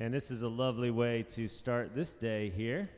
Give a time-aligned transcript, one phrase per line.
[0.00, 2.88] And this is a lovely way to start this day here.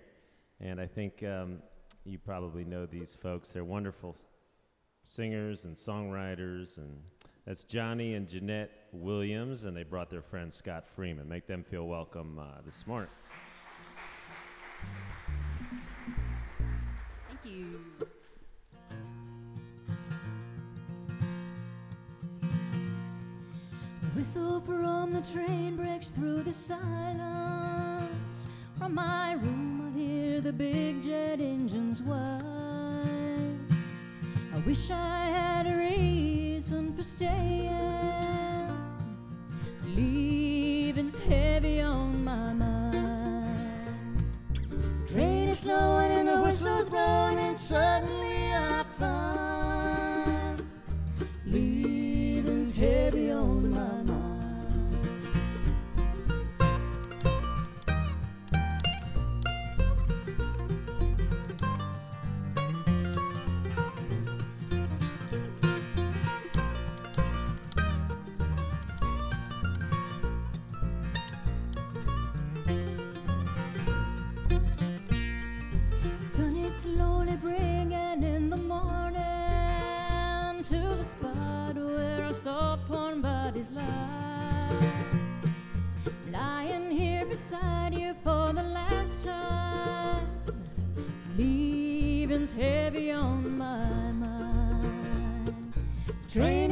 [0.60, 1.59] And I think um,
[2.05, 3.53] you probably know these folks.
[3.53, 4.15] They're wonderful
[5.03, 6.77] singers and songwriters.
[6.77, 6.96] And
[7.45, 11.29] that's Johnny and Jeannette Williams, and they brought their friend Scott Freeman.
[11.29, 13.10] Make them feel welcome uh, this morning.
[17.28, 17.91] Thank you.
[24.23, 28.47] Whistle from the train breaks through the silence.
[28.79, 33.59] From my room, I hear the big jet engines whine.
[34.55, 38.71] I wish I had a reason for staying.
[39.87, 44.25] Leaving's heavy on my mind.
[45.09, 50.63] The train is slowing and the whistle's blowing, and suddenly I find
[51.45, 53.22] leaving's heavy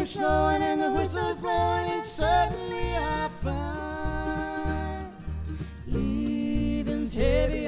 [0.00, 5.12] Is slowing and the whistle's blowing, and suddenly I find.
[5.86, 7.66] Leaving's heavy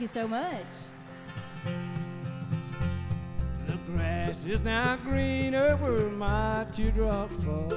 [0.00, 0.66] Thank you so much.
[3.66, 6.64] The grass is now greener where my
[7.44, 7.70] fall.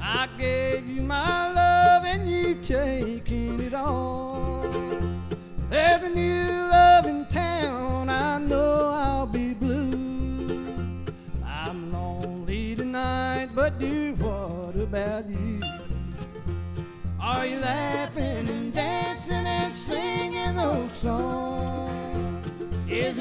[0.00, 4.66] I gave you my love and you taking it all.
[5.68, 11.04] There's a new love in town, I know I'll be blue.
[11.44, 15.60] I'm lonely tonight, but dear, what about you?
[17.20, 18.01] Are you laughing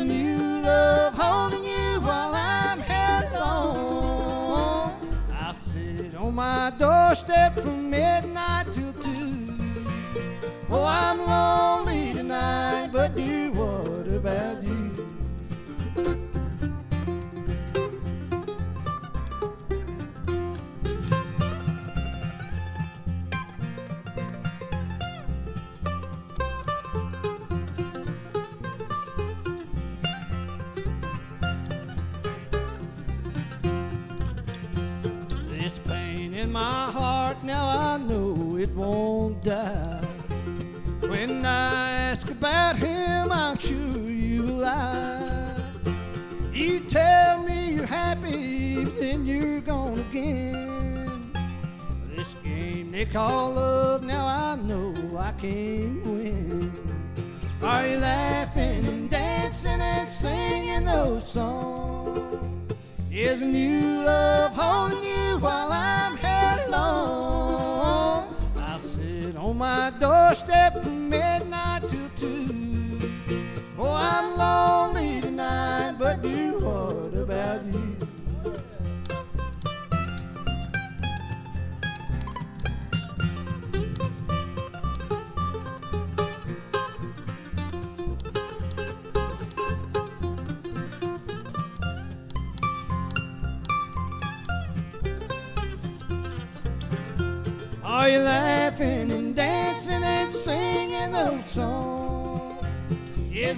[0.02, 4.94] a new love holding you while I'm here alone?
[5.32, 9.54] I sit on my doorstep from midnight till two.
[10.72, 14.81] Oh, I'm lonely tonight, but dear, what about you?
[36.52, 40.02] My heart, now I know it won't die.
[41.00, 45.56] When I ask about him, I'm sure you lie.
[46.54, 51.32] You tell me you're happy, then you're gone again.
[52.16, 56.74] This game they call love, now I know I can't win.
[57.62, 62.74] Are you laughing and dancing and singing those songs?
[63.10, 65.01] Is a new love holding
[70.04, 70.81] on my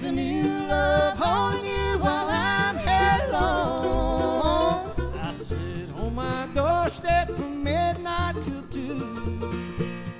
[0.06, 4.90] a new love holding you while I'm here alone?
[5.20, 9.38] I sit on my doorstep from midnight till two.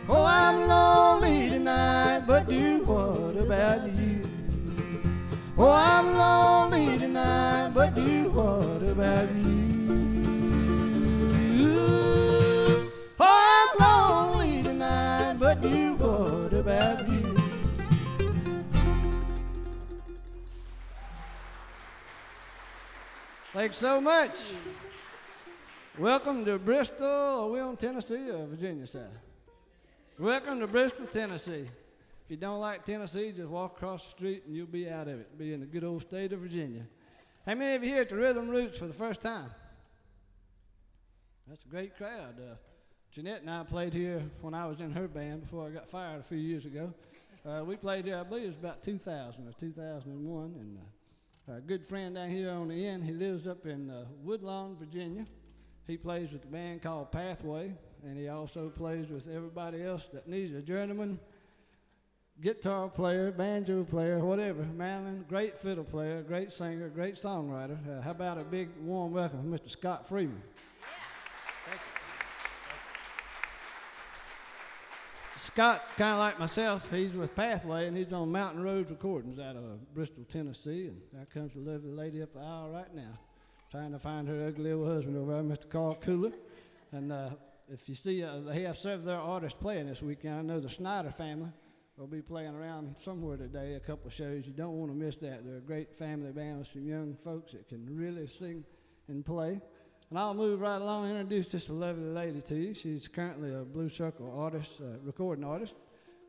[0.08, 4.22] Oh, I'm lonely tonight, but you, what about you?
[5.58, 9.53] Oh, I'm lonely tonight, but you, what about you?
[23.54, 24.42] Thanks so much.
[25.96, 27.06] Welcome to Bristol.
[27.06, 29.16] Are we on Tennessee or Virginia side?
[30.18, 31.68] Welcome to Bristol, Tennessee.
[32.24, 35.20] If you don't like Tennessee, just walk across the street and you'll be out of
[35.20, 35.38] it.
[35.38, 36.82] Be in the good old state of Virginia.
[37.46, 39.50] How many of you here at the Rhythm Roots for the first time?
[41.46, 42.34] That's a great crowd.
[42.40, 42.56] Uh,
[43.12, 46.18] Jeannette and I played here when I was in her band before I got fired
[46.18, 46.92] a few years ago.
[47.46, 50.44] Uh, we played here, I believe it was about 2000 or 2001.
[50.58, 50.80] And uh,
[51.48, 55.26] our good friend down here on the end, he lives up in uh, Woodlawn, Virginia.
[55.86, 60.26] He plays with a band called Pathway, and he also plays with everybody else that
[60.26, 61.18] needs a journeyman
[62.40, 64.62] guitar player, banjo player, whatever.
[64.62, 67.78] Madeline, great fiddle player, great singer, great songwriter.
[67.88, 69.70] Uh, how about a big warm welcome from Mr.
[69.70, 70.42] Scott Freeman?
[75.44, 79.56] Scott, kind of like myself, he's with Pathway and he's on Mountain Roads Recordings out
[79.56, 80.86] of Bristol, Tennessee.
[80.86, 83.18] And there comes a lovely lady up the aisle right now,
[83.70, 85.68] trying to find her ugly old husband over there, Mr.
[85.68, 86.32] Carl Cooler.
[86.92, 87.30] And uh,
[87.70, 90.38] if you see, uh, they have several of their artists playing this weekend.
[90.38, 91.50] I know the Snyder family
[91.98, 94.46] will be playing around somewhere today, a couple of shows.
[94.46, 95.44] You don't want to miss that.
[95.44, 98.64] They're a great family band with some young folks that can really sing
[99.08, 99.60] and play.
[100.10, 102.74] And I'll move right along and introduce this lovely lady to you.
[102.74, 105.76] She's currently a Blue Circle artist, uh, recording artist.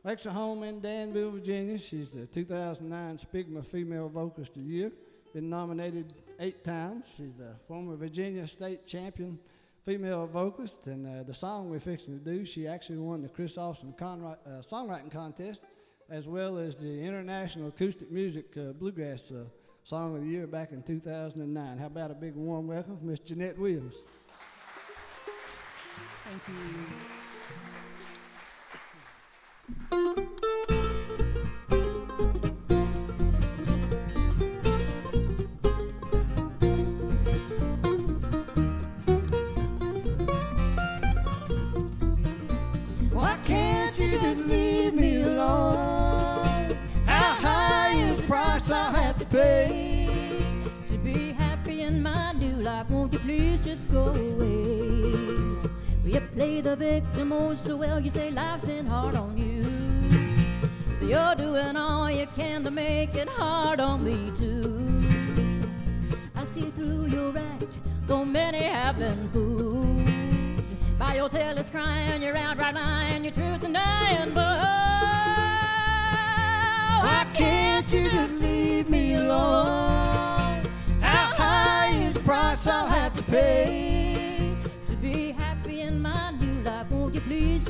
[0.04, 1.78] Makes her home in Danville, Virginia.
[1.78, 4.92] She's the 2009 SPBGMA Female Vocalist of the Year.
[5.34, 7.04] Been nominated eight times.
[7.16, 9.38] She's a former Virginia State Champion
[9.86, 13.56] female vocalist, and uh, the song we're fixing to do, she actually won the Chris
[13.56, 15.62] Austin Conrad, uh, Songwriting Contest,
[16.10, 19.44] as well as the International Acoustic Music uh, Bluegrass uh,
[19.86, 21.78] Song of the Year back in 2009.
[21.78, 23.94] How about a big warm welcome from Miss Jeannette Williams?
[26.24, 26.42] Thank
[29.92, 30.36] you.
[53.06, 55.12] Won't you please just go away?
[56.02, 59.62] Well, you play the victim oh so well, you say life's been hard on you.
[60.96, 65.08] So you're doing all you can to make it hard on me too.
[66.34, 70.10] I see through your act, though many have been fooled.
[70.98, 74.66] By your tale is crying, you're outright lying, your truth denying, but oh,
[77.04, 80.25] Why can't you just leave me alone?
[82.26, 84.56] Price I'll have to pay?
[84.86, 87.62] To be happy in my new life, won't you please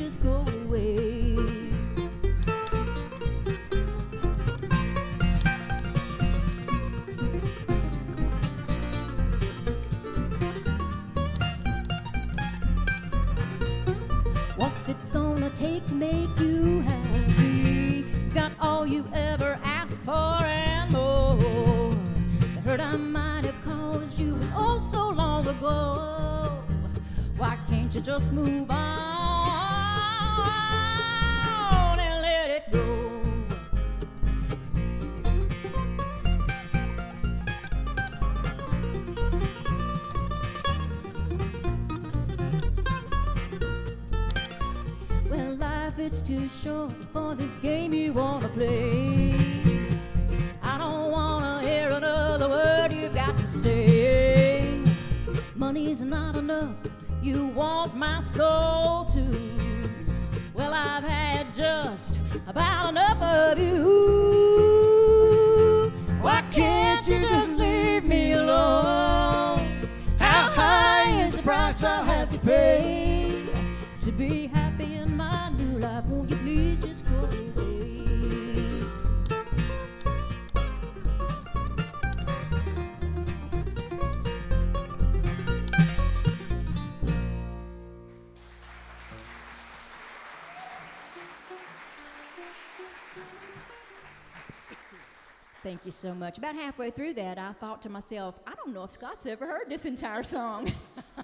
[96.17, 96.39] much.
[96.39, 99.69] About halfway through that, I thought to myself, I don't know if Scott's ever heard
[99.69, 100.67] this entire song.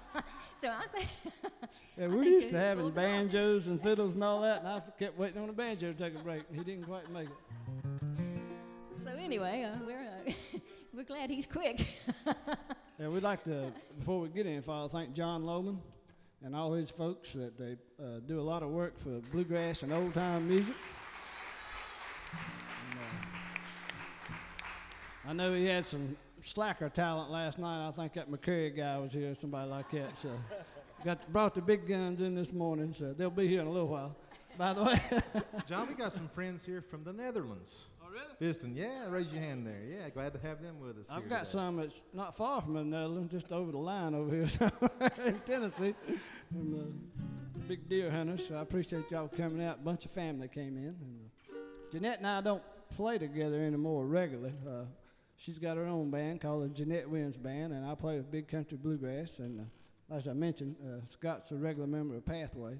[0.61, 1.09] so I think.
[1.95, 5.39] Yeah, we're used to having banjos and fiddles and all that, and I kept waiting
[5.39, 6.41] on the banjo to take a break.
[6.51, 8.99] He didn't quite make it.
[9.03, 10.31] So anyway, uh, we're uh,
[10.95, 11.87] We're glad he's quick.
[12.99, 15.77] Yeah, we'd like to, before we get any farther, thank Jon Lohman
[16.43, 19.91] and all his folks that they uh, do a lot of work for bluegrass and
[19.91, 20.75] old time music.
[25.25, 27.87] I know he had some slacker talent last night.
[27.87, 30.17] I think that McCoury guy was here, somebody like that.
[30.17, 30.29] So,
[31.05, 33.87] got brought the big guns in this morning, so they'll be here in a little
[33.87, 34.15] while.
[34.57, 34.99] By the way,
[35.67, 37.85] Jon, we got some friends here from the Netherlands.
[38.03, 38.25] oh really?
[38.39, 39.81] Visiting, yeah, raise your hand there.
[39.89, 41.07] Yeah, glad to have them with us.
[41.09, 41.51] I've got today.
[41.51, 45.39] some that's not far from the Netherlands, just over the line over here somewhere in
[45.39, 45.95] Tennessee.
[46.53, 49.77] And, uh, big deer hunters, so I appreciate y'all coming out.
[49.77, 50.83] A bunch of family came in.
[50.87, 51.53] And, uh,
[51.91, 52.63] Jeannette and I don't
[52.95, 54.53] play together anymore regularly.
[54.67, 54.83] Uh,
[55.37, 58.47] she's got her own band called the Jeannette Wins Band, and I play with Big
[58.47, 59.39] Country Bluegrass.
[59.39, 62.79] And uh, as I mentioned, uh, Scott's a regular member of Pathway.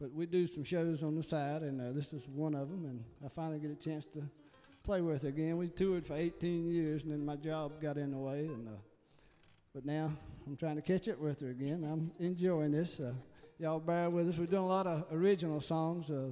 [0.00, 2.84] But we do some shows on the side, and uh, this is one of them.
[2.86, 4.22] And I finally get a chance to
[4.82, 5.56] play with her again.
[5.56, 8.46] We toured for 18 years, and then my job got in the way.
[8.46, 8.72] And uh,
[9.72, 10.10] but now
[10.46, 11.84] I'm trying to catch up with her again.
[11.84, 12.98] I'm enjoying this.
[12.98, 13.12] Uh,
[13.58, 14.38] y'all bear with us.
[14.38, 16.30] We're doing a lot of original songs uh,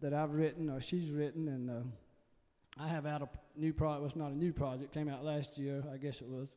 [0.00, 1.92] that I've written or she's written, and
[2.78, 4.00] I have out p- new project.
[4.00, 4.92] Well, it's not a new project.
[4.92, 6.54] Came out last year, I guess it was,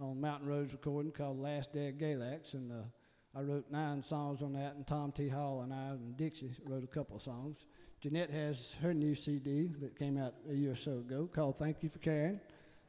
[0.00, 2.84] on Mountain Roads recording called Last Day of Galax, and uh,
[3.34, 5.28] I wrote nine songs on that, and Tom T.
[5.28, 7.66] Hall and I and Dixie wrote a couple of songs.
[8.00, 11.82] Jeannette has her new CD that came out a year or so ago called Thank
[11.82, 12.40] You for Caring.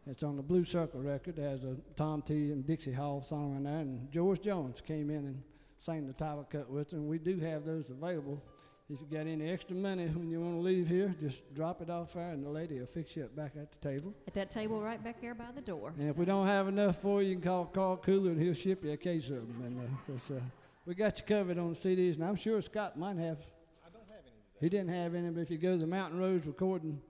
[0.05, 1.37] It's on the Blue Circle record.
[1.37, 2.51] Has a Tom T.
[2.51, 5.43] and Dixie Hall song on there, and George Jones came in and
[5.79, 8.41] sang the title cut with and we do have those available.
[8.89, 11.89] If you got any extra money when you want to leave here, just drop it
[11.89, 14.13] off there, and the lady will fix you up back at the table.
[14.27, 15.93] At that table right back there by the door.
[15.99, 18.53] And if we don't have enough for you, you can call Carl Cooler, and he'll
[18.53, 19.61] ship you a case of them.
[19.65, 20.39] And uh, 'cause, uh,
[20.85, 23.39] we got you covered on CDs, and I'm sure Scott might have.
[23.85, 24.59] I don't have any today.
[24.61, 27.01] He didn't have any, but if you go to the Mountain Roads Recording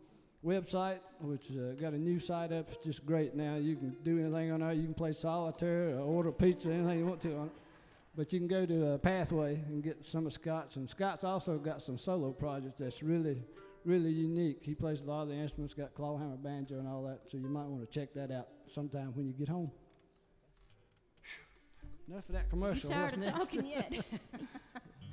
[0.44, 3.56] website, which uh, got a new site up, it's just great now.
[3.58, 4.74] You can do anything on there.
[4.74, 7.52] You can play solitaire, or order pizza, anything you want to on it.
[8.18, 10.76] But you can go to uh, Pathway and get some of Scott's.
[10.76, 13.44] And Scott's also got some solo projects that's really,
[13.86, 14.58] really unique.
[14.64, 17.22] He plays a lot of the instruments, got clawhammer, banjo, and all that.
[17.28, 19.70] So you might want to check that out sometime when you get home.
[22.10, 22.90] Enough of that commercial.
[22.90, 23.38] tired What's of next?
[23.38, 23.94] talking yet?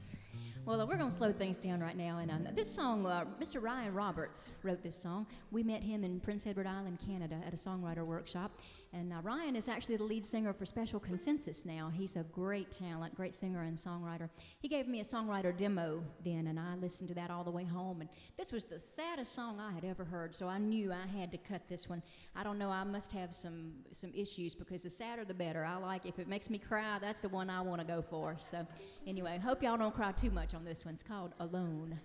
[0.64, 2.18] well, uh, we're going to slow things down right now.
[2.18, 3.60] And uh, this song, uh, Mr.
[3.60, 5.26] Ryan Roberts wrote this song.
[5.50, 8.52] We met him in Prince Edward Island, Canada, at a songwriter workshop.
[8.94, 11.90] And uh, Ryan is actually the lead singer for Special Consensus now.
[11.92, 14.28] He's a great talent, great singer and songwriter.
[14.60, 17.64] He gave me a songwriter demo then, and I listened to that all the way
[17.64, 18.02] home.
[18.02, 21.32] And this was the saddest song I had ever heard, so I knew I had
[21.32, 22.04] to cut this one.
[22.36, 25.64] I don't know, I must have some some issues because the sadder the better.
[25.64, 28.36] I like if it makes me cry, that's the one I want to go for.
[28.38, 28.64] So
[29.08, 30.94] anyway, hope y'all don't cry too much on this one.
[30.94, 31.98] It's called Alone.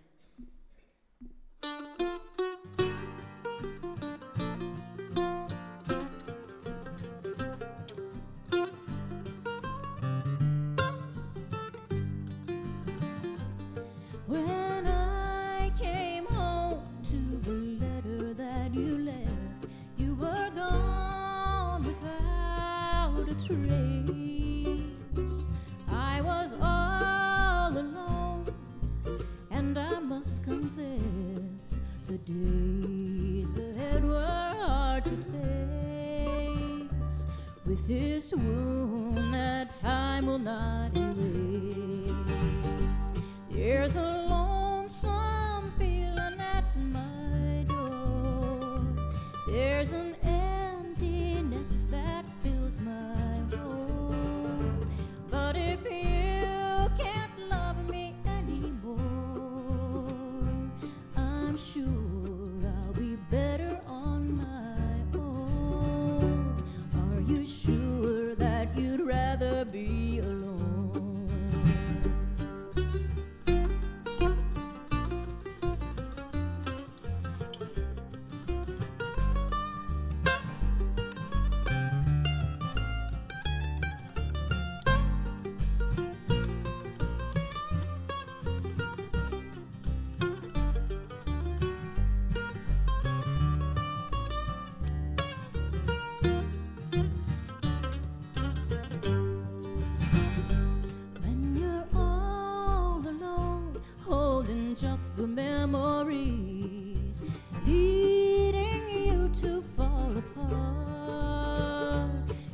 [104.79, 107.21] Just the memories,
[107.65, 112.09] leading you to fall apart.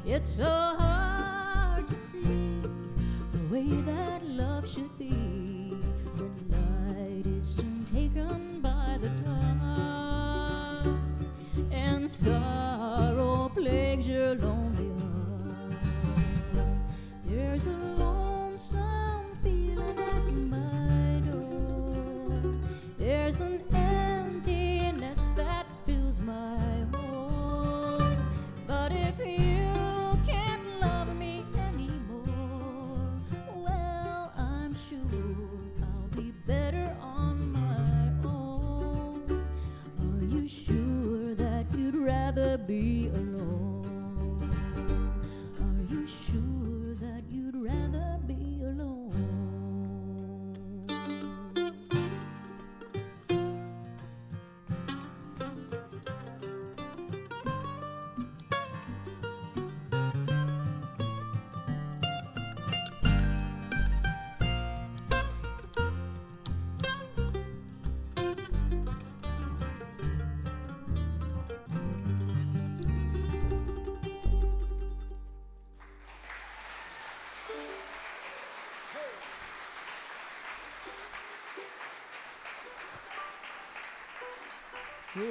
[0.07, 0.75] It's so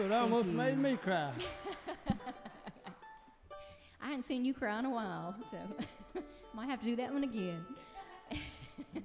[0.05, 1.33] it almost made me cry.
[4.03, 5.57] I hadn't seen you cry in a while, so
[6.55, 7.65] might have to do that one again.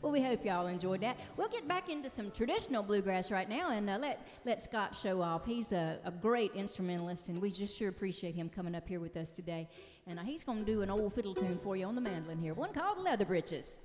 [0.00, 1.16] well, we hope y'all enjoyed that.
[1.36, 5.20] We'll get back into some traditional bluegrass right now and uh, let let Scott show
[5.20, 5.44] off.
[5.44, 9.16] He's a, a great instrumentalist, and we just sure appreciate him coming up here with
[9.16, 9.68] us today.
[10.06, 12.38] And uh, he's going to do an old fiddle tune for you on the mandolin
[12.38, 13.78] here, one called Leather Breeches.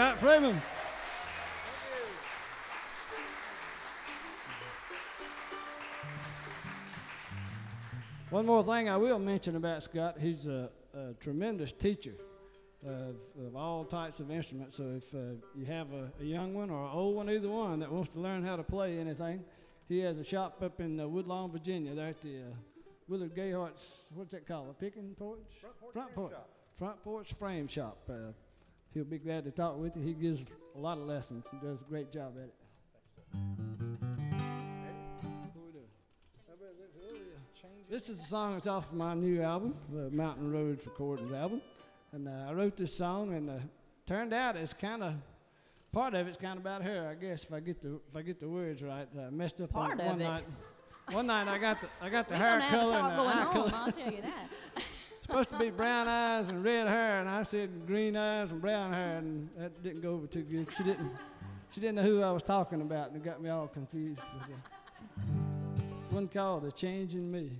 [0.00, 0.62] Scott Freeman.
[8.30, 12.14] One more thing I will mention about Scott, he's a, a tremendous teacher
[12.82, 14.78] of, of all types of instruments.
[14.78, 17.80] So if uh, you have a, a young one or an old one, either one,
[17.80, 19.44] that wants to learn how to play anything,
[19.86, 22.54] he has a shop up in uh, Woodlawn, Virginia, there at the uh,
[23.06, 23.84] Willard Gayheart's,
[24.14, 25.40] what's that called, a picking porch?
[25.92, 26.32] Front porch.
[26.78, 27.98] Front porch frame shop.
[28.08, 28.32] Uh,
[28.94, 30.02] he'll be glad to talk with you.
[30.02, 30.44] He gives
[30.76, 32.54] a lot of lessons and does a great job at it.
[36.46, 37.20] What we doing?
[37.88, 41.60] This is a song that's off of my new album, the Mountain Roads Recordings album.
[42.12, 43.54] And uh, I wrote this song, and uh,
[44.06, 45.14] turned out it's kind of
[45.92, 47.44] part of it's kind of about her, I guess.
[47.44, 50.00] If I get the if I get the words right, uh, messed up Part on
[50.00, 50.24] of one it.
[50.24, 50.42] night.
[51.12, 53.12] One night I got the I got the We hair don't have a color and
[53.12, 53.70] the going eye on, color.
[53.74, 54.48] I'll tell you that.
[55.30, 58.92] supposed to be brown eyes and red hair, and I said green eyes and brown
[58.92, 60.66] hair, and that didn't go over too good.
[60.76, 61.08] She didn't,
[61.72, 64.20] she didn't know who I was talking about, and it got me all confused.
[64.34, 64.50] With.
[64.50, 64.54] Uh,
[66.00, 67.52] it's one called "The Change in Me."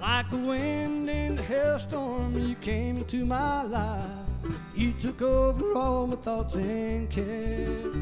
[0.00, 4.19] Like a wind in a hailstorm, you came into my life.
[4.80, 7.92] You took over all my thoughts and care.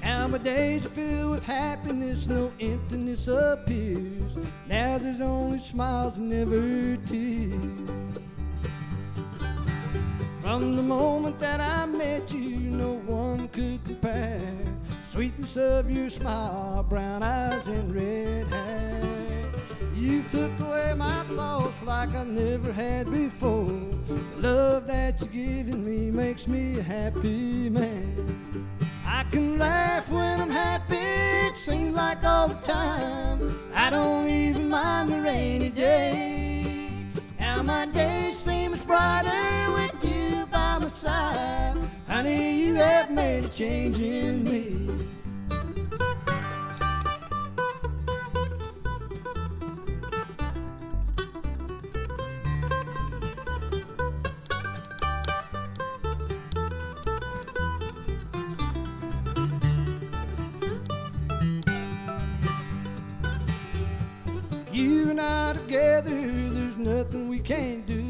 [0.00, 4.36] Now my days are filled with happiness, no emptiness appears.
[4.68, 7.90] Now there's only smiles and never tears.
[10.40, 14.54] From the moment that I met you, no one could compare.
[15.10, 19.07] Sweetness of your smile, brown eyes and red hair.
[19.98, 23.66] You took away my thoughts like I never had before.
[24.06, 28.68] The love that you're giving me makes me a happy man.
[29.04, 33.58] I can laugh when I'm happy, it seems like all the time.
[33.74, 37.20] I don't even mind the rainy days.
[37.40, 41.76] Now my days seem much brighter with you by my side.
[42.06, 45.08] Honey, you have made a change in me.
[65.68, 68.02] Together, there's nothing we can't do.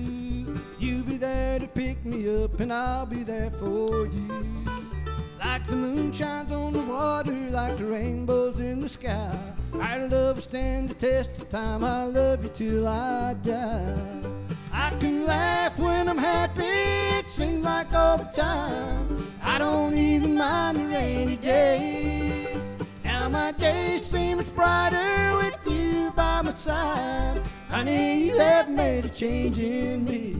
[0.78, 4.28] You be there to pick me up, and I'll be there for you.
[5.40, 9.36] Like the moon shines on the water, like the rainbows in the sky.
[9.74, 11.82] Our love will stand the test of time.
[11.82, 14.22] I love you till I die.
[14.72, 19.32] I can laugh when I'm happy, it seems like all the time.
[19.42, 22.56] I don't even mind the rainy days.
[23.02, 27.47] Now my days seem much brighter with you by my side.
[27.68, 30.36] Honey, you have made a change in me.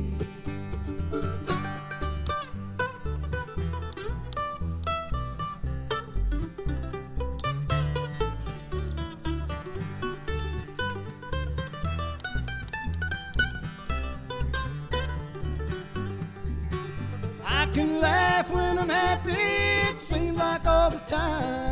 [17.45, 21.68] I can laugh when I'm happy, it seems like all the time.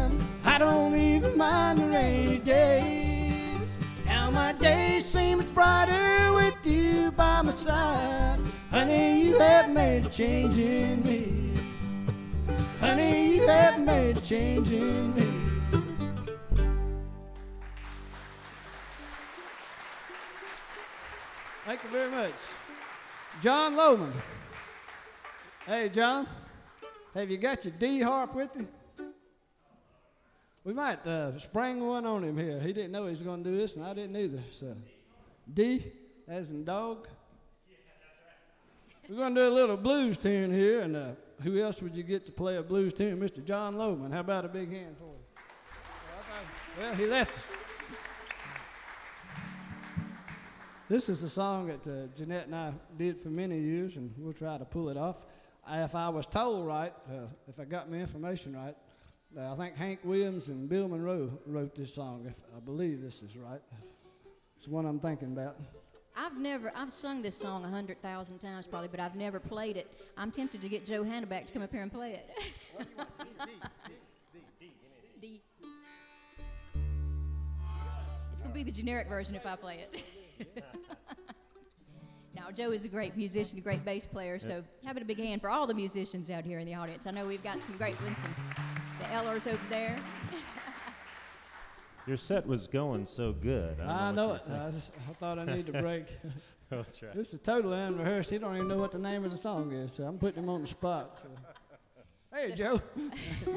[7.67, 8.39] Side.
[8.71, 11.53] Honey, you have made a change in me.
[12.79, 15.27] Honey, you have made a change in me.
[21.65, 22.31] Thank you very much.
[23.43, 24.13] Jon Lohman.
[25.67, 26.29] Hey, Jon,
[27.15, 28.69] have you got your D harp with you?
[30.63, 32.61] We might uh, spring one on him here.
[32.61, 34.45] He didn't know he was going to do this, and I didn't either.
[34.53, 34.77] So,
[35.53, 35.85] D,
[36.29, 37.09] as in dog.
[39.09, 41.11] We're going to do a little blues tune here, and uh,
[41.43, 43.21] who else would you get to play a blues tune?
[43.21, 43.45] Mr.
[43.45, 44.13] Jon Lohman.
[44.13, 45.21] How about a big hand for him?
[46.81, 47.49] Well, he left us.
[50.89, 54.33] This is a song that uh, Jeannette and I did for many years, and we'll
[54.33, 55.17] try to pull it off.
[55.71, 58.75] If I was told right, uh, if I got my information right,
[59.39, 62.27] uh, I think Hank Williams and Bill Monroe wrote this song.
[62.27, 63.61] If I believe this is right,
[64.59, 65.57] it's one I'm thinking about.
[66.17, 69.77] I've never, I've sung this song a hundred thousand times probably, but I've never played
[69.77, 69.93] it.
[70.17, 72.31] I'm tempted to get Joe Hanna back to come up here and play it.
[75.21, 75.43] D.
[78.33, 80.65] It's gonna be the generic version if I play it.
[82.35, 85.43] now, Joe is a great musician, a great bass player, so having a big hand
[85.43, 87.07] for all the musicians out here in the audience.
[87.07, 88.17] I know we've got some great ones,
[89.01, 89.97] the Ellers over there.
[92.07, 93.81] Your set was going so good.
[93.81, 94.53] I don't know what it.
[94.53, 96.07] I, just, I thought I need to break.
[96.71, 97.15] That's right.
[97.15, 98.31] this is totally unrehearsed.
[98.31, 100.49] He don't even know what the name of the song is, so I'm putting him
[100.49, 101.19] on the spot.
[101.23, 101.29] So.
[102.33, 102.81] Hey, Joe.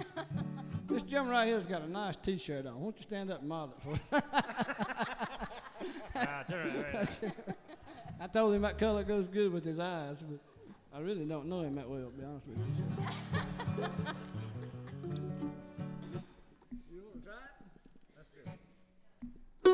[0.87, 2.79] this gem right here's got a nice T-shirt on.
[2.79, 4.21] Won't you stand up and model it for me?
[6.15, 7.33] Ah, turn it right.
[8.19, 10.39] I told him that color goes good with his eyes, but
[10.93, 13.85] I really don't know him that well, to be honest with you.
[13.85, 14.38] you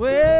[0.00, 0.39] Well,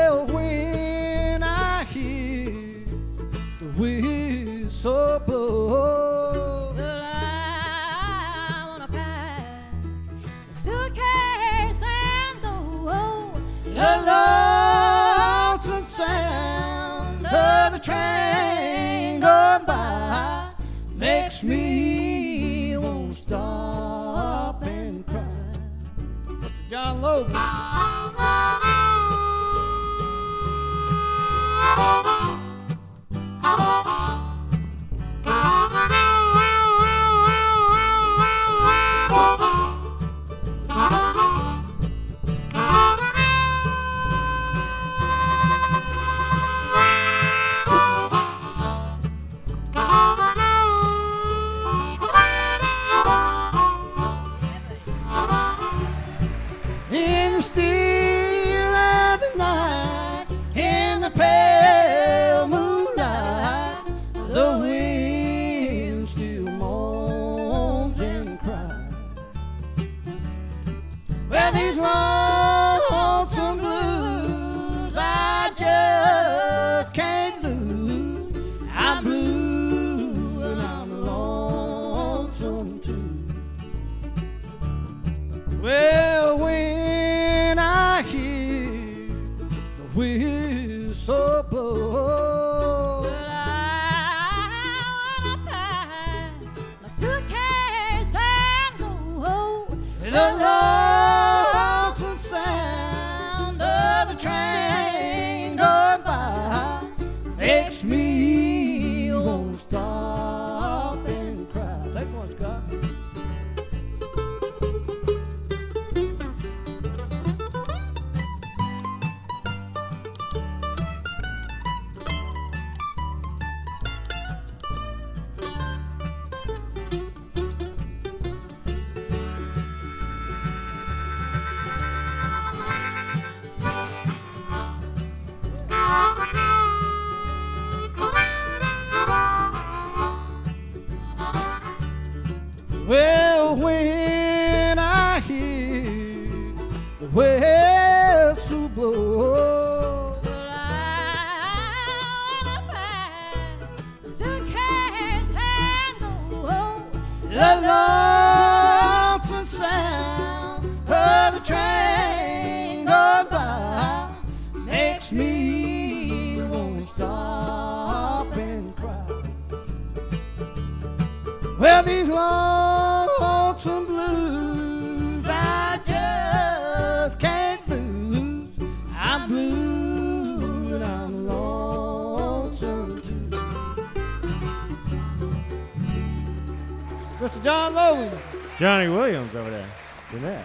[187.20, 187.44] Mr.
[187.44, 188.18] Jon Lohman.
[188.58, 189.66] Johnny Williams over there.
[190.14, 190.44] That.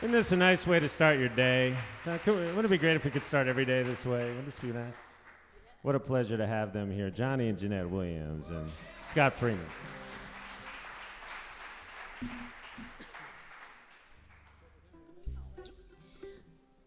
[0.00, 1.76] Isn't this a nice way to start your day?
[2.04, 4.26] Wouldn't it be great if we could start every day this way?
[4.26, 4.96] Wouldn't this be nice?
[5.82, 8.68] What a pleasure to have them here, Johnny and Jeannette Williams and
[9.04, 9.64] Scott Freeman.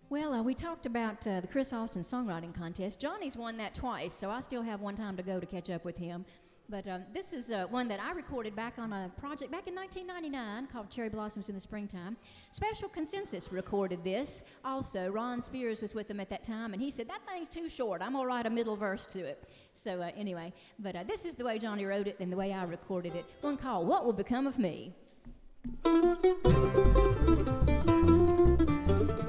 [0.09, 2.97] Well, uh, we talked about uh, the Chris Austin Songwriting Contest.
[2.97, 5.83] Johnny's won that twice, so I still have one time to go to catch up
[5.83, 6.23] with him.
[6.69, 9.75] But um, this is uh, one that I recorded back on a project back in
[9.75, 12.15] 1999 called Cherry Blossoms in the Springtime.
[12.51, 14.43] Special Consensus recorded this.
[14.63, 17.67] Also, Ron Spears was with them at that time, and he said, That thing's too
[17.67, 18.01] short.
[18.01, 19.43] I'm going to write a middle verse to it.
[19.73, 22.53] So, uh, anyway, but uh, this is the way Johnny wrote it and the way
[22.53, 23.25] I recorded it.
[23.41, 24.93] One called What Will Become of Me?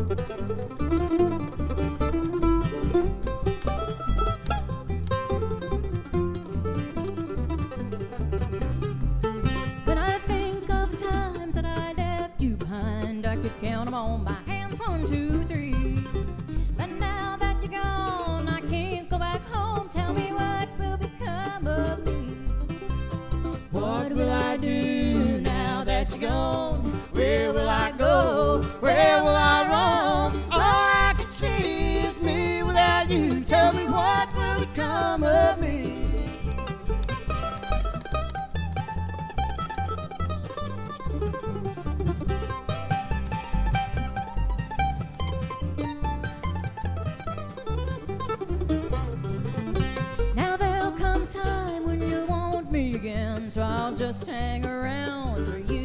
[0.09, 0.88] Thank you.
[35.19, 35.95] Become of me.
[50.35, 55.59] Now there'll come time when you want me again, so I'll just hang around for
[55.59, 55.78] you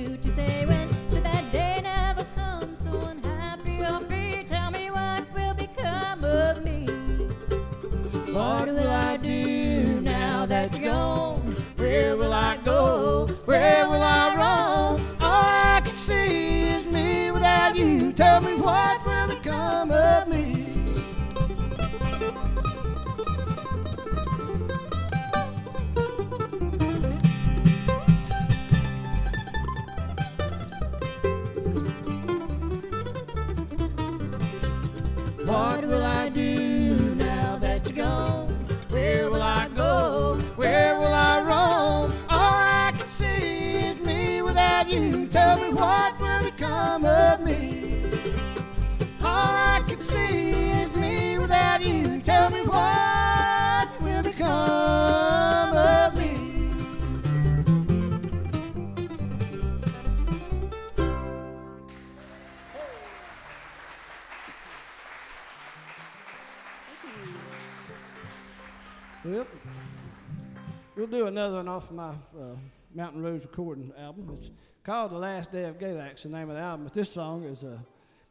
[71.74, 72.56] off my uh,
[72.94, 74.38] Mountain Roads recording album.
[74.38, 74.52] It's
[74.84, 76.84] called The Last Day of Galax, the name of the album.
[76.84, 77.80] But this song is uh,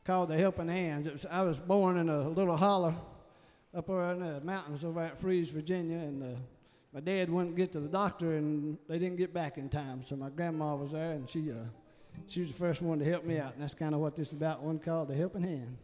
[0.05, 1.11] called The Helping Hands.
[1.11, 2.95] Was, I was born in a little holler
[3.77, 6.39] up over in the mountains over at Fries, Virginia, and uh,
[6.95, 10.05] my dad wouldn't get to the doctor, and they didn't get back in time.
[10.07, 11.65] So my grandma was there, and she uh,
[12.29, 14.29] she was the first one to help me out, and that's kind of what this
[14.29, 14.63] is about.
[14.63, 15.79] One called The Helping Hand.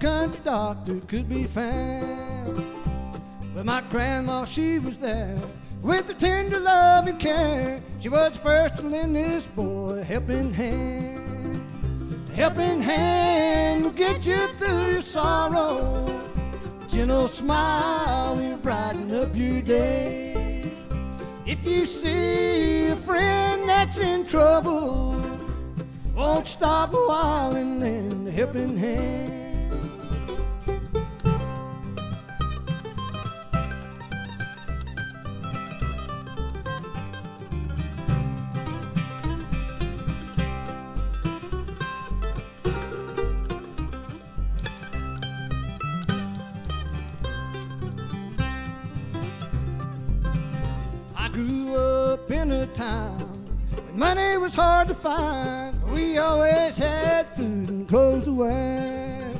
[0.00, 2.64] Country doctor could be found.
[3.54, 5.40] But my grandma, she was there
[5.82, 7.80] with the tender love and care.
[8.00, 12.28] She was the first to lend this boy a helping hand.
[12.30, 16.06] A helping hand will get you through your sorrow.
[16.82, 20.70] A Gentle smile will brighten up your day.
[21.46, 25.22] If you see a friend that's in trouble,
[26.14, 29.35] won't stop a while and lend a helping hand.
[54.86, 55.92] Hard to find.
[55.92, 59.34] We always had food and clothes to wear.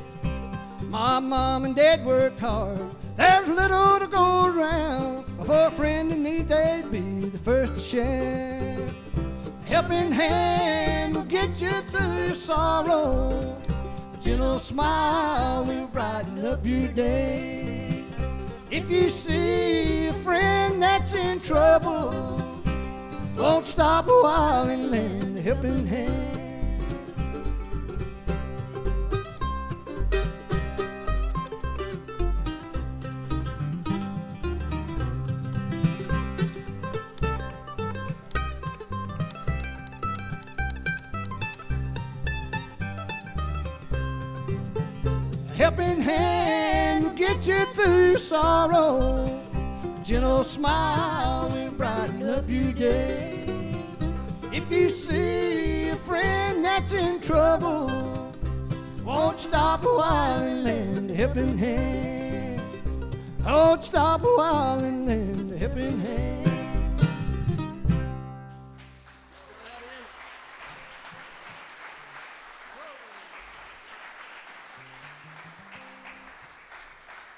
[0.81, 2.79] My mom and dad worked hard.
[3.15, 5.25] There was little to go around.
[5.45, 8.77] For a friend in need, they'd be the first to share.
[9.65, 13.57] Helping hand will get you through your sorrow.
[14.13, 18.03] A gentle smile will brighten up your day.
[18.69, 22.41] If you see a friend that's in trouble,
[23.37, 26.39] won't stop a while and lend helping hand.
[45.53, 49.41] Helping hand will get you through sorrow.
[50.03, 53.36] Gentle smile will brighten up your day.
[54.57, 58.33] If you see a friend that's in trouble,
[59.05, 62.59] won't stop a while and lend a helping hand.
[63.45, 66.51] Won't stop a while and lend a helping hand.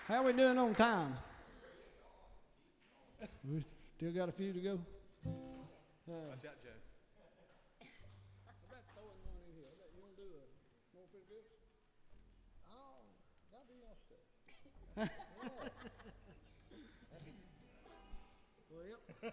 [0.08, 1.18] How we doing on time?
[3.44, 3.66] We
[3.98, 4.80] still got a few to go.
[6.08, 6.46] Watch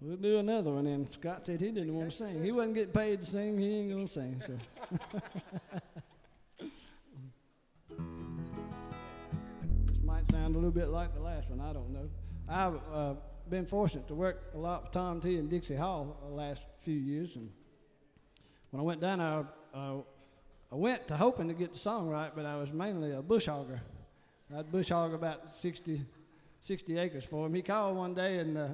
[0.00, 0.86] We'll do another one.
[0.86, 2.44] And Scott said he didn't want to sing.
[2.44, 3.58] He wasn't getting paid to sing.
[3.58, 4.42] He ain't gonna sing.
[4.46, 4.52] So.
[9.86, 11.60] this might sound a little bit like the last one.
[11.60, 12.10] I don't know.
[12.48, 13.14] I've uh,
[13.48, 16.94] been fortunate to work a lot with Tom T and Dixie Hall the last few
[16.94, 17.50] years, and
[18.70, 19.96] when I went down there, uh,
[20.70, 23.48] I went to hoping to get the song right, but I was mainly a bush
[23.48, 23.80] hogger.
[24.54, 26.04] I'd bush hog about 60,
[26.66, 27.54] 60 acres for him.
[27.54, 28.68] He called one day and uh,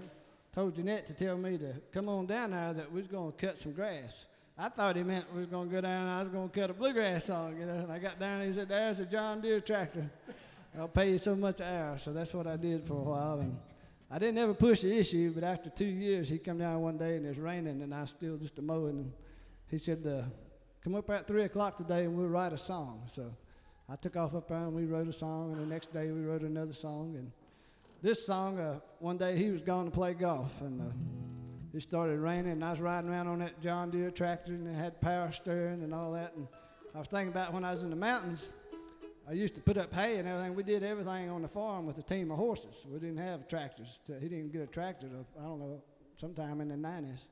[0.55, 3.47] told Jeannette to tell me to come on down there that we was going to
[3.47, 4.25] cut some grass.
[4.57, 6.59] I thought he meant we was going to go down and I was going to
[6.59, 7.75] cut a bluegrass song, you know.
[7.75, 10.11] And I got down and he said, there's a John Deere tractor.
[10.79, 11.99] I'll pay you so much an hour.
[11.99, 13.41] So that's what I did for a while.
[13.41, 13.59] And
[14.11, 17.17] I didn't ever push the issue, but after two years, he come down one day
[17.17, 19.01] and it's raining and I still just a mowing.
[19.01, 19.13] And
[19.69, 20.23] he said, uh,
[20.83, 23.03] come up at 3 o'clock today and we'll write a song.
[23.15, 23.35] So
[23.87, 25.53] I took off up there and we wrote a song.
[25.53, 27.17] And the next day we wrote another song.
[27.19, 27.33] And
[28.03, 30.85] this song, uh, one day he was going to play golf, and uh,
[31.73, 34.75] it started raining, and I was riding around on that John Deere tractor, and it
[34.75, 36.35] had power steering and all that.
[36.35, 36.49] And
[36.95, 38.53] I was thinking about when I was in the mountains,
[39.29, 40.57] I used to put up hay and everything.
[40.57, 42.85] We did everything on the farm with a team of horses.
[42.91, 44.01] We didn't have tractors.
[44.07, 45.81] To, he didn't get a tractor, to, I don't know,
[46.17, 47.27] sometime in the 90s.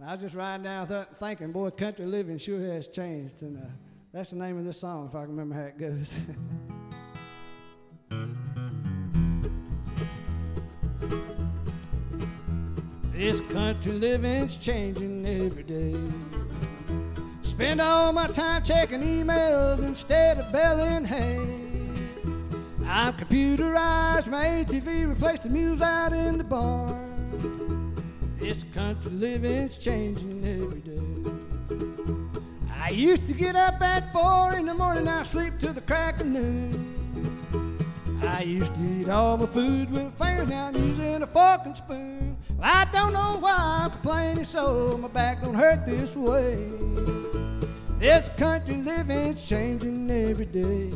[0.00, 3.42] And I was just riding down th- thinking, boy, country living sure has changed.
[3.42, 3.66] And uh,
[4.12, 6.12] that's the name of this song, if I can remember how it goes.
[13.18, 15.96] This country living's changing every day.
[17.42, 21.40] Spend all my time checking emails instead of baling hay.
[22.86, 27.92] I'm computerized, my ATV replaced the mules out in the barn.
[28.38, 31.32] This country living's changing every day.
[32.72, 36.20] I used to get up at four in the morning, now sleep till the crack
[36.20, 36.94] of noon.
[38.22, 41.76] I used to eat all my food with fingers, now I'm using a fork and
[41.76, 42.37] spoon.
[42.60, 46.56] I don't know why I'm complaining so my back don't hurt this way.
[47.98, 50.92] This country living's changing every day.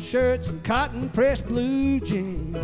[0.00, 2.56] Shirts and cotton pressed blue jeans.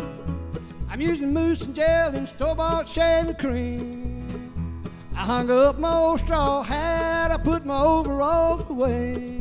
[0.89, 4.83] I'm using mousse and gel and store bought shaving cream.
[5.15, 9.35] I hung up my old straw hat, I put my overalls away.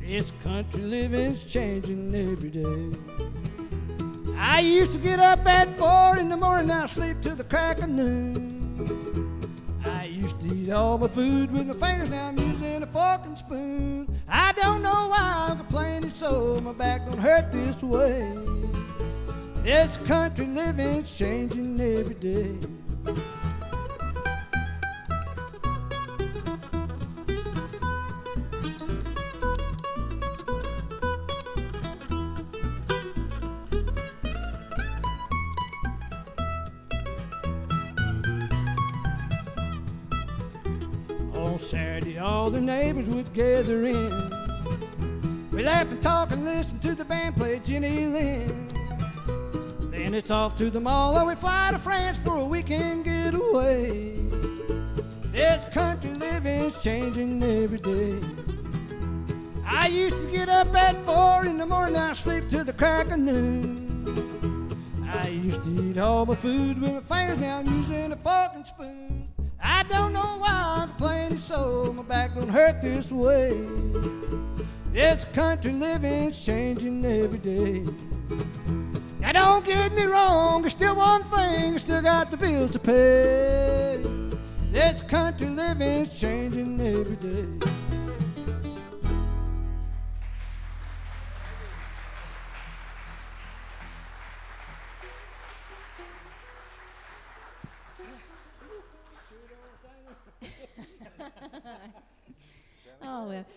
[0.00, 2.98] This country living's changing every day.
[4.36, 7.44] I I used to get up at four in the morning, now sleep till the
[7.44, 8.49] crack of noon.
[10.72, 14.20] All my food with my fingers, now I'm using a fork and spoon.
[14.28, 18.32] I don't know why I'm complaining so, my back don't hurt this way.
[19.64, 22.56] This country living's changing every day.
[41.60, 45.50] Saturday, all the neighbors would gather in.
[45.52, 48.68] We laugh and talk and listen to the band play Jenny Lynn.
[49.90, 54.16] Then it's off to the mall or we fly to France for a weekend getaway.
[55.32, 58.18] This country living's changing every day.
[59.66, 63.10] I used to get up at four in the morning, I sleep till the crack
[63.10, 64.68] of noon.
[65.06, 68.52] I used to eat all my food with my fingers, now I'm using a fork
[68.54, 69.28] and spoon.
[69.62, 70.88] I don't know why
[71.50, 73.66] I'm so, my back don't hurt this way.
[74.92, 77.84] This country living's changing every day.
[79.18, 84.04] Now don't get me wrong, there's still one thing, still got the bills to pay.
[84.70, 87.69] This country living's changing every day.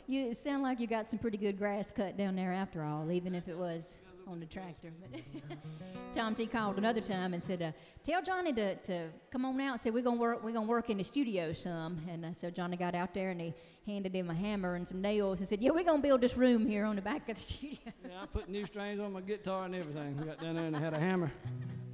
[0.07, 3.35] You sound like you got some pretty good grass cut down there after all, even
[3.35, 4.91] if it was on the tractor.
[5.01, 5.21] But
[6.13, 7.71] Tom T called another time and said, uh,
[8.03, 10.89] "Tell Johnny to, to come on out." And Said we're gonna work we're gonna work
[10.89, 11.99] in the studio some.
[12.09, 13.53] And uh, so Johnny got out there and he
[13.85, 16.67] handed him a hammer and some nails and said, "Yeah, we're gonna build this room
[16.67, 19.65] here on the back of the studio." Yeah, I put new strings on my guitar
[19.65, 20.17] and everything.
[20.17, 21.31] We got down there and I had a hammer.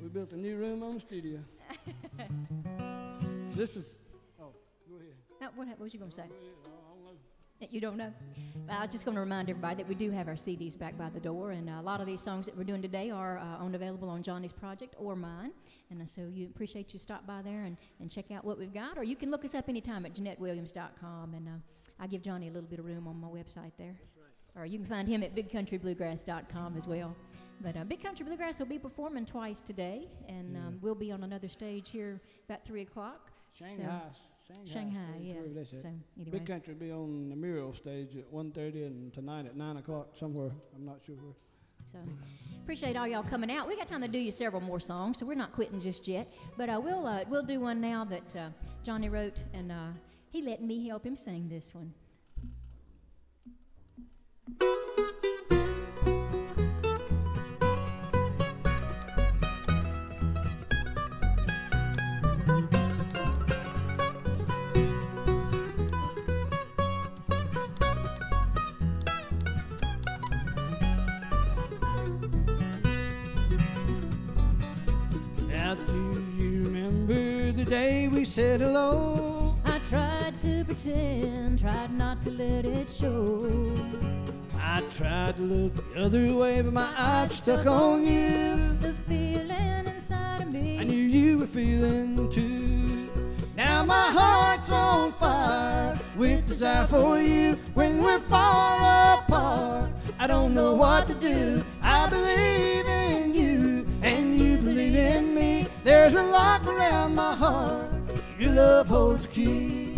[0.01, 1.39] We built a new room on the studio.
[3.55, 3.97] this is.
[4.39, 4.53] Oh,
[4.89, 5.13] go ahead.
[5.41, 6.25] Now, what, what was you gonna say?
[7.61, 8.13] You don't know?
[8.67, 10.97] Well, I was just going to remind everybody that we do have our CDs back
[10.97, 13.37] by the door, and uh, a lot of these songs that we're doing today are
[13.37, 15.51] uh, on available on Johnny's project or mine.
[15.89, 18.73] And uh, so you appreciate you stop by there and, and check out what we've
[18.73, 21.51] got, or you can look us up anytime at JeannetteWilliams.com, and uh,
[21.99, 23.95] I give Johnny a little bit of room on my website there.
[24.55, 27.13] Or you can find him at BigCountryBluegrass.com as well.
[27.61, 31.23] But uh, Big Country Bluegrass will be performing twice today, and um, we'll be on
[31.23, 33.31] another stage here about three o'clock.
[33.75, 33.83] So-
[34.49, 34.71] Shanghai.
[34.71, 35.41] Shanghai, stage, yeah.
[35.53, 35.69] that's.
[35.69, 35.89] So
[36.19, 39.77] anyway, Big Country will be on the mural stage at 1.30 and tonight at 9
[39.77, 40.51] o'clock somewhere.
[40.75, 41.33] I'm not sure where.
[41.85, 41.97] So
[42.61, 43.67] appreciate all y'all coming out.
[43.67, 46.31] We got time to do you several more songs, so we're not quitting just yet.
[46.57, 48.49] But uh, we'll uh, we'll do one now that uh,
[48.83, 49.87] Johnny wrote, and uh,
[50.29, 51.93] he let me help him sing this one.
[78.19, 79.55] We said hello?
[79.63, 83.49] I tried to pretend, tried not to let it show.
[84.59, 88.75] I tried to look the other way, but my eyes stuck on you.
[88.81, 90.79] The feeling inside of me.
[90.79, 93.09] I knew you were feeling too.
[93.55, 97.57] Now my heart's on fire with desire for you.
[97.73, 101.63] When we're far apart, I don't know what to do.
[101.81, 105.67] I believe in you, and you believe in me.
[105.85, 107.98] There's a lock around my heart.
[108.39, 109.89] Your love holds the key.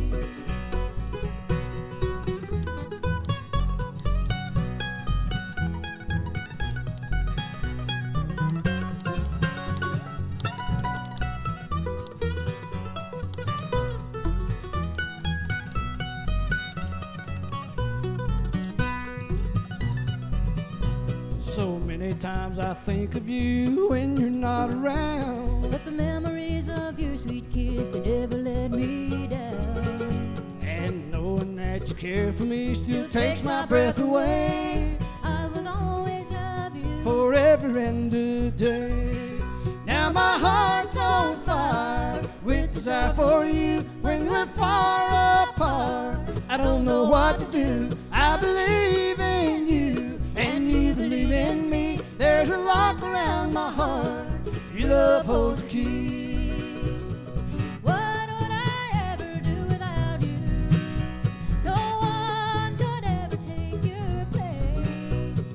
[21.44, 25.70] So many times I think of you when you're not around.
[25.72, 26.31] But the memories
[26.72, 30.60] of your sweet kiss, they never let me down.
[30.62, 34.98] And knowing that you care for me still takes my breath away.
[35.24, 37.04] I will always love you.
[37.04, 39.40] Forever and a day.
[39.86, 43.82] Now my heart's on fire with desire for you.
[44.02, 47.98] When we're far apart, I don't know what to do.
[48.12, 52.00] I believe in you, and you believe in me.
[52.18, 54.28] There's a lock around my heart.
[54.76, 55.64] Your love holds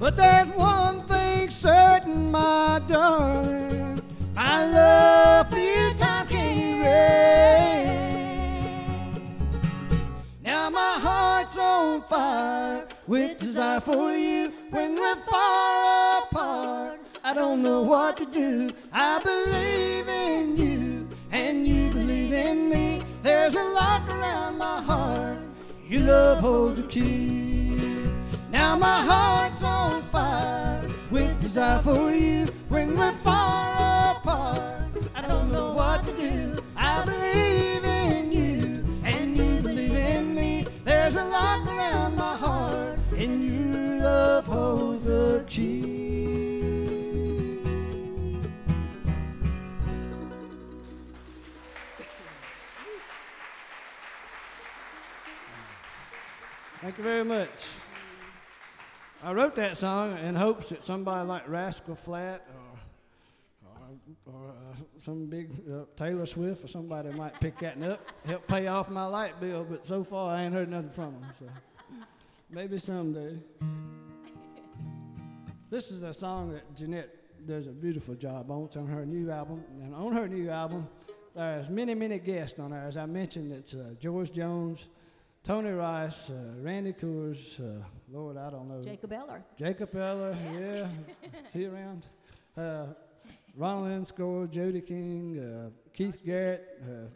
[0.06, 4.00] But there's one thing certain my darling,
[4.36, 7.90] my love for you time can erase.
[10.44, 17.00] Now my heart's on fire with desire for you when we're far apart.
[17.24, 18.70] I don't know what to do.
[18.92, 23.02] I believe in you and you believe in me.
[23.24, 25.38] There's a lock around my heart.
[25.88, 27.65] Your love holds the key.
[28.66, 34.90] Now my heart's on fire with desire for you when we're far apart.
[35.14, 36.60] I don't know what to do.
[36.74, 40.66] I believe in you and you believe in me.
[40.84, 46.40] There's a lock around my heart and your love holds the key.
[56.82, 57.66] Thank you very much.
[59.26, 62.46] I wrote that song in hopes that somebody like Rascal Flat
[63.64, 68.08] or, or, or uh, some big uh, Taylor Swift or somebody might pick that up,
[68.24, 71.26] help pay off my light bill, but so far I ain't heard nothing from them.
[71.40, 71.46] So
[72.50, 73.36] maybe someday.
[75.70, 77.12] This is a song that Jeannette
[77.44, 78.66] does a beautiful job on.
[78.66, 79.64] It's on her new album.
[79.80, 80.86] And on her new album,
[81.34, 82.84] there's many, many guests on there.
[82.86, 84.86] As I mentioned, it's uh, George Jones,
[85.42, 88.82] Tony Rice, uh, Randy Kohrs, uh, Lord, I don't know.
[88.82, 89.44] Jacob Eller.
[89.58, 90.88] Jacob Eller, yeah,
[91.52, 92.06] he around.
[92.56, 92.86] Uh,
[93.56, 97.08] Ronald Score, Jody King, uh, Keith Garrett, uh,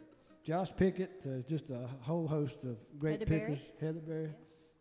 [0.43, 3.41] Josh Pickett, uh, just a whole host of great Heather Berry.
[3.41, 3.67] pickers.
[3.81, 4.31] Heather Berry,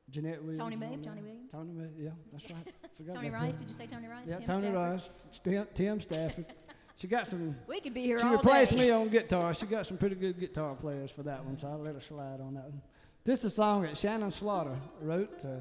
[0.10, 0.60] Jeannette Williams.
[0.60, 1.22] Tony Mabe, Tony.
[1.22, 1.52] Williams.
[1.52, 2.74] Tony Mabe, yeah, that's right.
[2.98, 3.52] Forgot Tony Rice.
[3.54, 3.60] that.
[3.60, 4.28] Did you say Tony Rice?
[4.28, 4.76] Yeah, Tim Tony Stafford?
[4.76, 5.12] Rice,
[5.44, 6.46] Tim, Tim Stafford.
[6.96, 7.56] she got some.
[7.68, 8.78] We could be here She replaced day.
[8.78, 9.54] me on guitar.
[9.54, 12.40] She got some pretty good guitar players for that one, so I let her slide
[12.42, 12.82] on that one.
[13.26, 15.60] This is a song that Shannon Slaughter wrote, uh,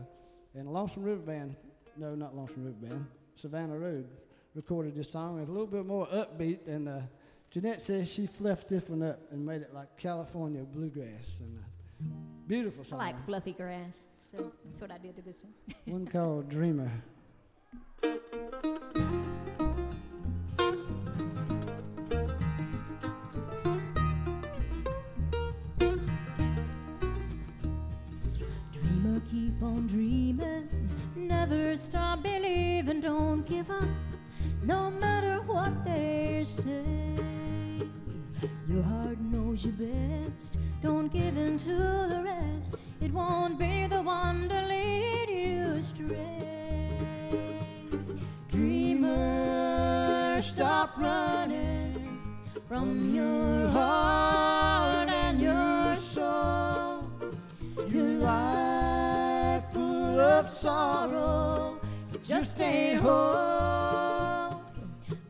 [0.54, 1.56] and Lonesome River Band,
[1.96, 4.08] no, not Lonesome River Band, Savannah Road
[4.54, 5.38] recorded this song.
[5.40, 7.00] It's a little bit more upbeat, and uh,
[7.50, 11.40] Jeannette says she fluffed this one up and made it like California bluegrass.
[11.40, 12.04] And uh,
[12.46, 15.52] beautiful I like fluffy grass, so that's what I did to this one.
[15.84, 16.48] one called.
[16.48, 16.90] Dreamer,
[29.78, 30.68] on dreaming.
[31.14, 33.00] Never stop believing.
[33.00, 33.88] Don't give up,
[34.62, 36.84] no matter what they say.
[38.68, 40.58] Your heart knows you best.
[40.82, 41.76] Don't give in to
[42.12, 42.74] the rest.
[43.00, 46.40] It won't be the one to lead you astray.
[48.48, 51.94] Dreamer, stop running
[52.66, 57.04] from your heart and your soul.
[57.88, 58.67] Your life
[60.38, 61.80] of sorrow
[62.22, 64.62] just ain't whole.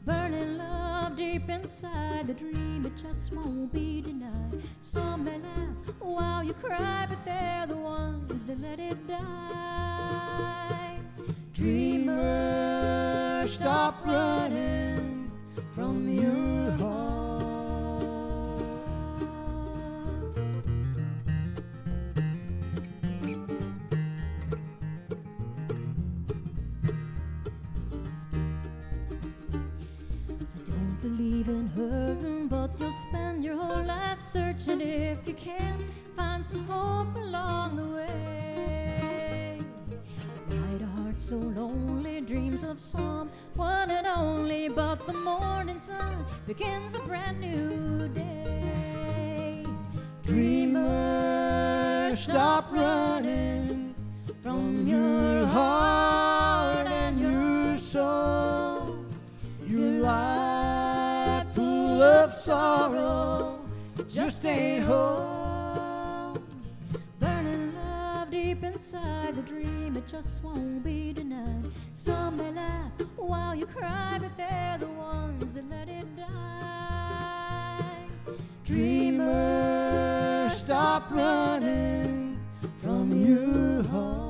[0.04, 4.62] Burning love deep inside the dream, it just won't be denied.
[4.82, 10.98] Some may laugh while you cry, but they're the ones that let it die.
[11.54, 15.30] Dreamer, stop running
[15.74, 17.27] from your heart.
[31.46, 35.84] In hurting, but you'll spend your whole life searching if you can
[36.16, 39.60] find some hope along the way.
[40.48, 46.26] Night a heart so lonely, dreams of some one and only, but the morning sun
[46.46, 49.64] begins a brand new day.
[50.24, 53.94] Dreamer, stop running
[54.42, 58.96] from your heart and your soul.
[59.66, 60.47] Your life
[61.98, 63.58] full of sorrow
[64.08, 66.40] just ain't home.
[67.18, 71.64] Burning love deep inside the dream, it just won't be denied.
[71.94, 77.82] Some may laugh while you cry, but they're the ones that let it die.
[78.64, 82.38] Dreamer, stop running
[82.80, 84.27] from your heart.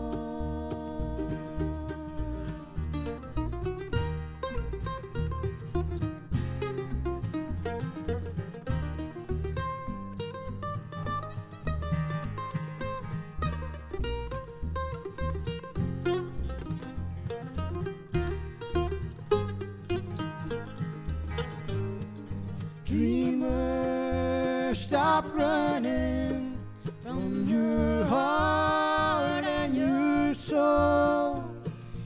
[25.18, 26.56] Stop running
[27.02, 31.42] from your heart and your soul.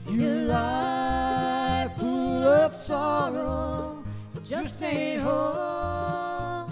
[0.09, 4.03] Your life full of sorrow.
[4.43, 6.71] just ain't whole.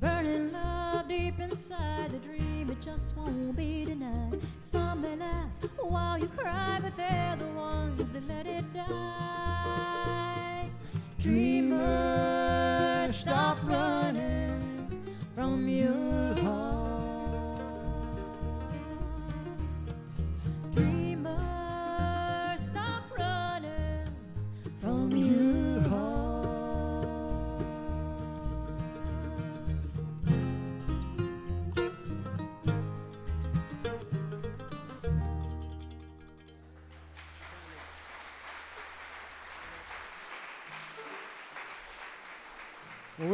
[0.00, 4.40] Burning love deep inside the dream, it just won't be denied.
[4.60, 5.48] Some may laugh
[5.78, 10.68] while you cry, but they're the ones that let it die.
[11.20, 11.71] Dreamer,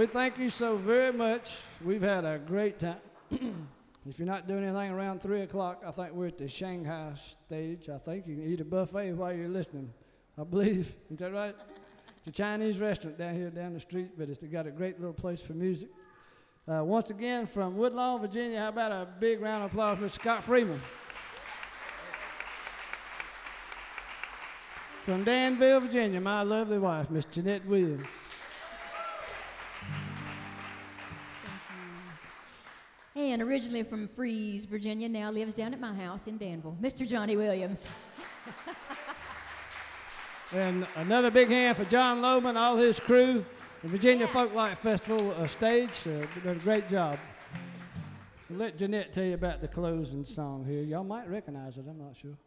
[0.08, 1.56] thank you so very much.
[1.84, 2.96] We've had a great time.
[3.30, 7.90] if you're not doing anything around 3 o'clock, I think we're at the Shanghai stage.
[7.90, 9.92] I think you can eat a buffet while you're listening.
[10.38, 10.94] I believe.
[11.10, 11.54] Is that right?
[12.16, 15.12] It's a Chinese restaurant down here down the street, but it's got a great little
[15.12, 15.88] place for music.
[16.66, 20.42] Uh, once again, from Woodlawn, Virginia, how about a big round of applause for Scott
[20.42, 20.80] Freeman?
[25.04, 28.06] From Danville, Virginia, my lovely wife, Miss Jeannette Williams.
[33.34, 37.06] Originally from Fries, Virginia, now lives down at my house in Danville, Mr.
[37.06, 37.88] Johnny Williams.
[40.52, 43.44] And another big hand for Jon Lohman, all his crew,
[43.82, 45.90] the Virginia Folklife Festival uh, stage.
[46.06, 47.18] Uh, did a great job.
[48.48, 50.82] Let Jeannette tell you about the closing song here.
[50.82, 52.38] Y'all might recognize it, I'm not sure.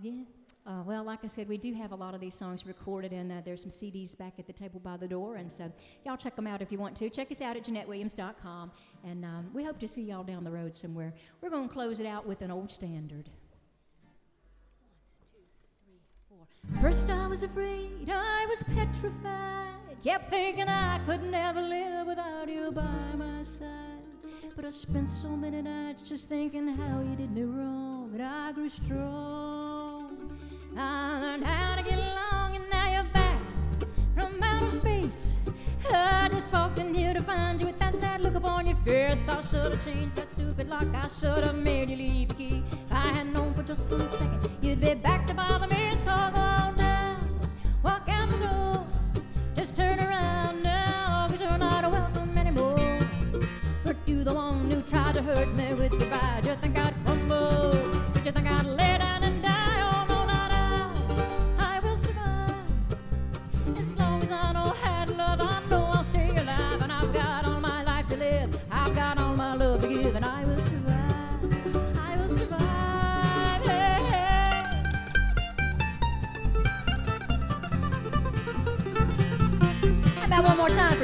[0.00, 0.22] Yeah.
[0.66, 3.30] Uh, well, like I said, we do have a lot of these songs recorded, and
[3.30, 5.36] uh, there's some CDs back at the table by the door.
[5.36, 5.70] And so,
[6.06, 7.10] y'all check them out if you want to.
[7.10, 8.72] Check us out at JeannetteWilliams.com,
[9.04, 11.12] and um, we hope to see y'all down the road somewhere.
[11.42, 13.28] We're going to close it out with an old standard.
[16.80, 19.68] First, I was afraid, I was petrified.
[20.02, 23.68] Kept thinking I could never live without you by my side.
[24.56, 28.52] But I spent so many nights just thinking how you did me wrong, and I
[28.52, 29.63] grew strong.
[30.76, 33.40] I learned how to get along, and now you're back
[34.14, 35.36] from outer space.
[35.92, 39.28] I just walked in here to find you with that sad look upon your face.
[39.28, 40.88] I should have changed that stupid lock.
[40.92, 42.62] I should have made you leave the key.
[42.72, 45.94] If I had known for just one second you'd be back to bother me.
[45.94, 47.18] So go now,
[47.82, 48.86] walk out the door.
[49.54, 52.98] Just turn around now, cause you're not a welcome anymore.
[53.84, 56.46] But you the one who tried to hurt me with your pride.
[56.46, 57.83] You think I'd crumble?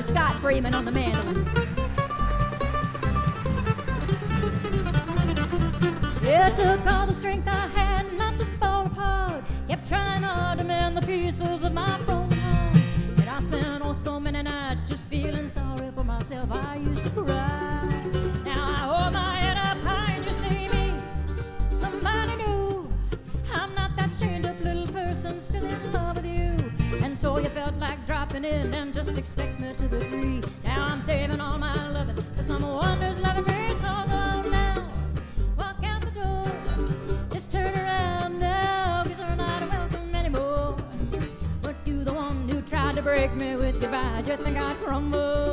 [0.01, 1.47] For Scott Freeman on the mandolin?
[6.23, 9.45] It took all the strength I had not to fall apart.
[9.69, 12.77] Kept trying hard to mend the pieces of my broken heart.
[13.19, 16.51] And I spent oh so many nights just feeling sorry for myself.
[16.51, 17.90] I used to cry.
[27.21, 30.43] So you felt like dropping in and just expect me to be free.
[30.65, 33.75] Now I'm saving all my loving for someone who's loving me.
[33.75, 34.89] So go now,
[35.59, 36.51] walk out the door.
[37.31, 40.79] Just turn around now, cause you're not welcome anymore.
[41.61, 44.27] But you the one who tried to break me with pride.
[44.27, 45.50] You think I'd crumble?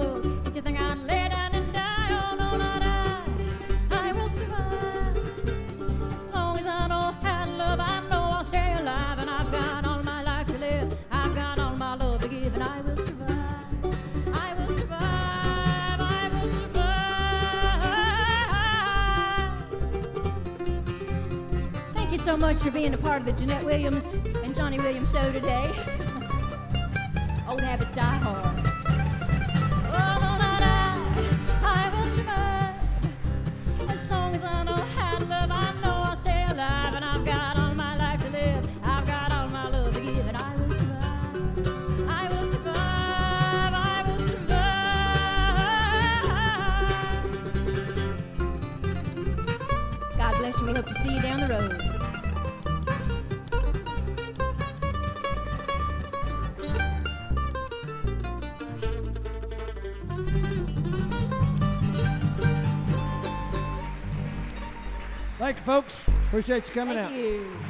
[22.28, 25.64] So much for being a part of the Jeannette Williams and Johnny Williams show today.
[27.48, 28.60] Old habits die hard.
[29.94, 31.00] Oh, no, not I.
[31.64, 32.76] I will survive.
[33.90, 36.96] As long as I know how to love, I know I stay alive.
[36.96, 38.68] And I've got all my life to live.
[38.84, 40.36] I've got all my love to give it.
[40.36, 41.08] I will survive.
[51.60, 51.67] As
[66.38, 67.18] Appreciate you coming Thank out.
[67.18, 67.67] you.